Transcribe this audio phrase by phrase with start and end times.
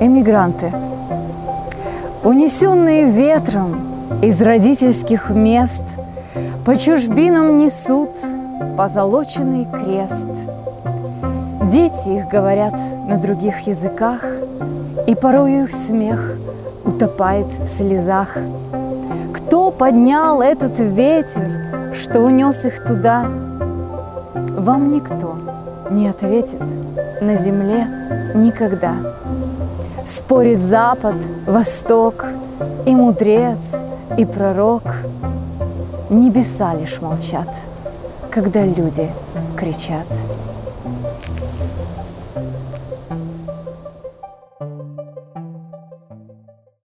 [0.00, 0.72] Эмигранты,
[2.24, 5.82] унесенные ветром из родительских мест,
[6.64, 8.10] По чужбинам несут
[8.76, 10.28] позолоченный крест.
[11.70, 12.78] Дети их говорят
[13.08, 14.24] на других языках,
[15.06, 16.36] И порою их смех
[16.84, 18.36] утопает в слезах.
[19.34, 23.26] Кто поднял этот ветер, что унес их туда?
[24.34, 25.36] Вам никто
[25.90, 26.62] не ответит
[27.20, 27.86] на земле
[28.34, 28.94] никогда.
[30.04, 32.24] Спорит Запад, Восток,
[32.86, 33.84] и мудрец,
[34.16, 34.82] и пророк.
[36.08, 37.48] Небеса лишь молчат,
[38.30, 39.08] когда люди
[39.56, 40.06] кричат–